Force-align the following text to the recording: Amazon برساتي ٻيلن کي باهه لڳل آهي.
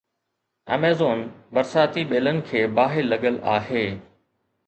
Amazon 0.77 1.19
برساتي 1.57 2.03
ٻيلن 2.13 2.41
کي 2.49 2.65
باهه 2.79 3.05
لڳل 3.13 3.37
آهي. 3.57 3.87